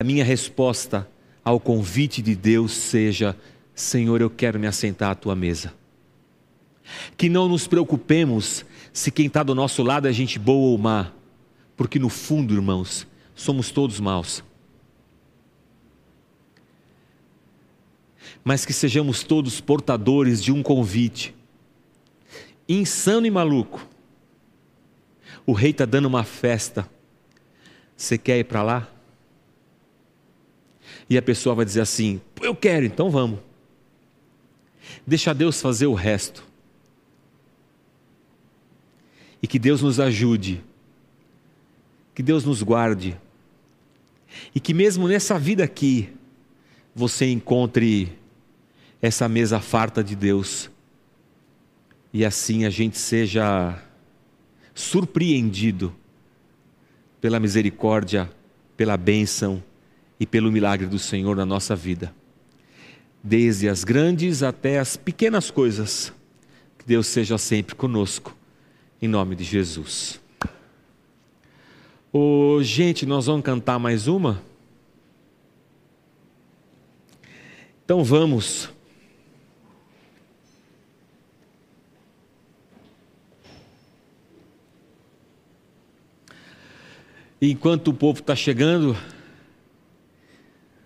[0.00, 1.08] A minha resposta
[1.44, 3.36] ao convite de Deus seja:
[3.74, 5.72] Senhor, eu quero me assentar à tua mesa.
[7.16, 11.12] Que não nos preocupemos se quem está do nosso lado é gente boa ou má,
[11.76, 14.44] porque no fundo, irmãos, somos todos maus.
[18.44, 21.34] Mas que sejamos todos portadores de um convite,
[22.68, 23.91] insano e maluco.
[25.46, 26.88] O rei está dando uma festa,
[27.96, 28.88] você quer ir para lá?
[31.08, 33.40] E a pessoa vai dizer assim: Eu quero, então vamos.
[35.06, 36.44] Deixa Deus fazer o resto.
[39.42, 40.62] E que Deus nos ajude.
[42.14, 43.18] Que Deus nos guarde.
[44.54, 46.12] E que mesmo nessa vida aqui,
[46.94, 48.16] você encontre
[49.00, 50.70] essa mesa farta de Deus.
[52.12, 53.82] E assim a gente seja
[54.74, 55.94] surpreendido
[57.20, 58.30] pela misericórdia,
[58.76, 59.62] pela bênção
[60.18, 62.14] e pelo milagre do Senhor na nossa vida.
[63.22, 66.12] Desde as grandes até as pequenas coisas.
[66.78, 68.36] Que Deus seja sempre conosco,
[69.00, 70.20] em nome de Jesus.
[72.12, 74.42] Oh, gente, nós vamos cantar mais uma?
[77.84, 78.68] Então vamos.
[87.42, 88.96] Enquanto o povo está chegando,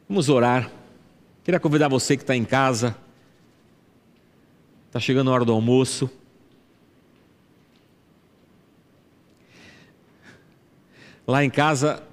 [0.08, 0.70] Vamos orar.
[1.42, 2.96] Queria convidar você que está em casa.
[4.86, 6.08] Está chegando a hora do almoço.
[11.26, 12.04] Lá em casa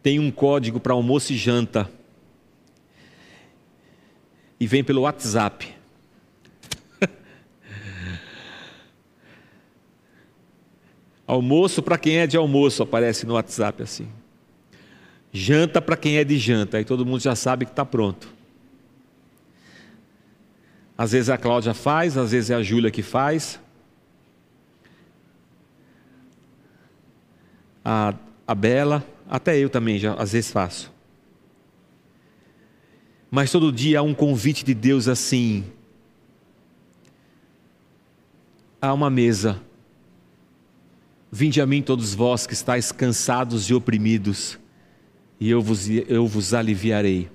[0.00, 1.90] tem um código para almoço e janta.
[4.60, 5.74] E vem pelo WhatsApp.
[11.30, 14.08] Almoço para quem é de almoço aparece no WhatsApp assim.
[15.32, 18.28] Janta para quem é de janta, aí todo mundo já sabe que está pronto.
[20.98, 23.60] Às vezes a Cláudia faz, às vezes é a Júlia que faz.
[27.84, 28.12] A,
[28.46, 30.92] a Bela, até eu também já às vezes faço.
[33.30, 35.64] Mas todo dia há um convite de Deus assim.
[38.82, 39.69] Há uma mesa.
[41.32, 44.58] Vinde a mim todos vós que estáis cansados e oprimidos
[45.40, 47.30] e eu vos, eu vos aliviarei.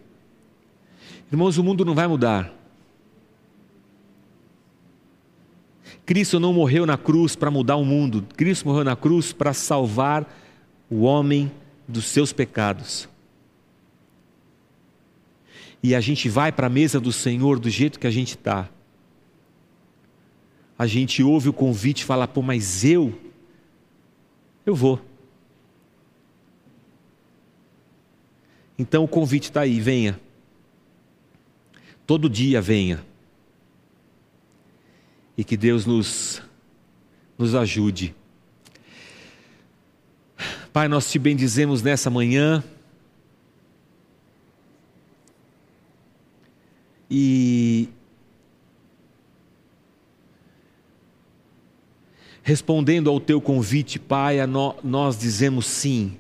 [1.32, 2.54] Irmãos, o mundo não vai mudar.
[6.06, 10.32] Cristo não morreu na cruz para mudar o mundo, Cristo morreu na cruz para salvar
[10.88, 11.52] o homem
[11.88, 13.10] dos seus pecados.
[15.82, 18.70] E a gente vai para a mesa do Senhor do jeito que a gente está.
[20.78, 23.18] A gente ouve o convite e fala, pô, mas eu,
[24.66, 24.99] eu vou.
[28.78, 30.20] Então o convite está aí, venha.
[32.05, 33.03] Todo dia venha.
[35.38, 36.41] e que Deus nos,
[37.38, 38.16] nos ajude.
[40.72, 42.63] Pai, nós te bendizemos nessa manhã.
[47.09, 47.89] E
[52.48, 54.38] respondendo ao teu convite, Pai,
[54.84, 56.16] nós dizemos sim.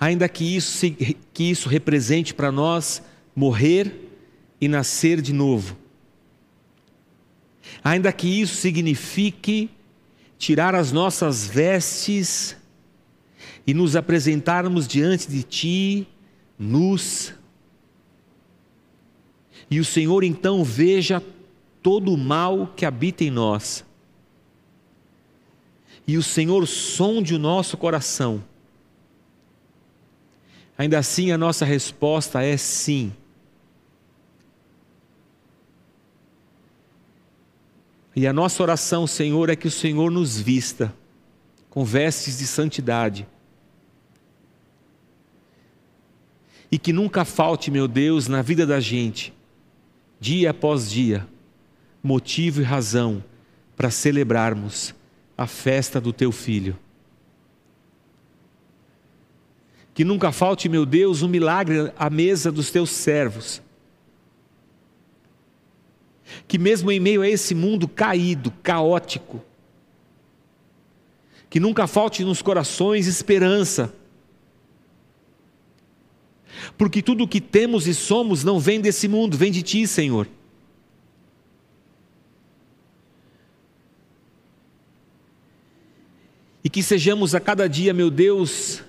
[0.00, 0.86] Ainda que isso,
[1.30, 3.02] que isso represente para nós
[3.36, 4.08] morrer
[4.58, 5.76] e nascer de novo.
[7.84, 9.68] Ainda que isso signifique
[10.38, 12.56] tirar as nossas vestes
[13.66, 16.08] e nos apresentarmos diante de Ti,
[16.58, 17.34] nus,
[19.70, 21.22] e o Senhor então veja
[21.82, 23.84] todo o mal que habita em nós,
[26.06, 28.44] e o Senhor sonde o nosso coração.
[30.76, 33.12] Ainda assim, a nossa resposta é sim.
[38.14, 40.94] E a nossa oração, Senhor, é que o Senhor nos vista
[41.70, 43.26] com vestes de santidade.
[46.70, 49.32] E que nunca falte, meu Deus, na vida da gente,
[50.20, 51.26] dia após dia,
[52.02, 53.22] motivo e razão
[53.76, 54.94] para celebrarmos
[55.36, 56.78] a festa do teu filho.
[59.92, 63.62] Que nunca falte, meu Deus, um milagre à mesa dos teus servos
[66.46, 69.42] que mesmo em meio a esse mundo caído, caótico,
[71.48, 73.94] que nunca falte nos corações esperança,
[76.76, 80.28] porque tudo o que temos e somos não vem desse mundo, vem de Ti, Senhor.
[86.64, 88.82] E que sejamos a cada dia, meu Deus,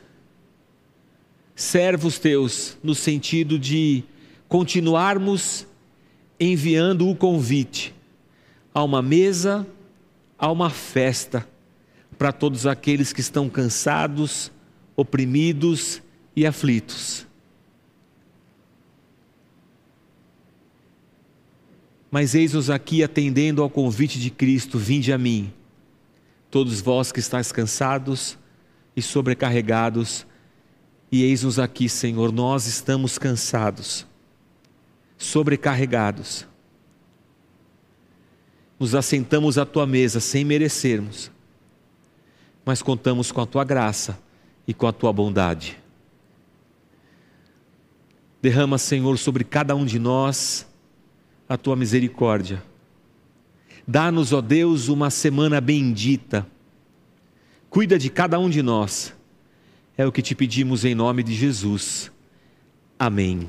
[1.53, 4.01] servos Teus, no sentido de
[4.47, 5.67] continuarmos
[6.39, 7.93] enviando o convite
[8.73, 9.67] a uma mesa,
[10.37, 11.47] a uma festa
[12.17, 14.51] para todos aqueles que estão cansados,
[14.95, 16.01] oprimidos
[16.35, 17.25] e aflitos.
[22.09, 25.51] Mas eis-nos aqui atendendo ao convite de Cristo: vinde a mim,
[26.55, 28.37] todos vós que estáis cansados
[28.95, 30.25] e sobrecarregados,
[31.11, 34.07] e eis-nos aqui, Senhor, nós estamos cansados
[35.17, 36.47] sobrecarregados.
[38.79, 41.29] Nos assentamos à tua mesa sem merecermos,
[42.63, 44.17] mas contamos com a tua graça
[44.65, 45.77] e com a tua bondade.
[48.41, 50.65] Derrama, Senhor, sobre cada um de nós
[51.49, 52.63] a tua misericórdia.
[53.87, 56.47] Dá-nos, ó Deus, uma semana bendita.
[57.69, 59.13] Cuida de cada um de nós.
[59.97, 62.11] É o que te pedimos em nome de Jesus.
[62.97, 63.47] Amém.